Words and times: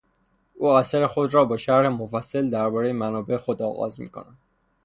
او 0.57 0.65
اثر 0.67 1.07
خود 1.07 1.33
را 1.33 1.45
با 1.45 1.57
شرح 1.57 1.87
مفصلی 1.87 2.49
دربارهی 2.49 2.91
منابع 2.91 3.37
خود 3.37 3.61
آغاز 3.61 3.99
میکند. 4.01 4.37